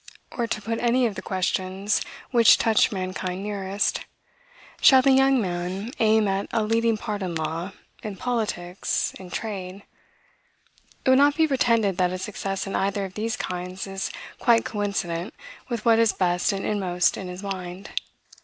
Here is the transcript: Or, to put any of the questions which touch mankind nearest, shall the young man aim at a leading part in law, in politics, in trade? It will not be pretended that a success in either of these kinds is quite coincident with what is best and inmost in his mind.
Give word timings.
Or, 0.31 0.47
to 0.47 0.61
put 0.63 0.79
any 0.81 1.05
of 1.05 1.13
the 1.13 1.21
questions 1.21 2.01
which 2.31 2.57
touch 2.57 2.91
mankind 2.91 3.43
nearest, 3.43 4.03
shall 4.81 5.03
the 5.03 5.11
young 5.11 5.39
man 5.39 5.91
aim 5.99 6.27
at 6.27 6.47
a 6.51 6.63
leading 6.63 6.97
part 6.97 7.21
in 7.21 7.35
law, 7.35 7.73
in 8.01 8.15
politics, 8.15 9.13
in 9.19 9.29
trade? 9.29 9.83
It 11.05 11.09
will 11.11 11.17
not 11.17 11.35
be 11.35 11.47
pretended 11.47 11.97
that 11.97 12.11
a 12.11 12.17
success 12.17 12.65
in 12.65 12.75
either 12.75 13.05
of 13.05 13.13
these 13.13 13.37
kinds 13.37 13.85
is 13.85 14.09
quite 14.39 14.65
coincident 14.65 15.35
with 15.69 15.85
what 15.85 15.99
is 15.99 16.13
best 16.13 16.51
and 16.51 16.65
inmost 16.65 17.15
in 17.15 17.27
his 17.27 17.43
mind. 17.43 17.91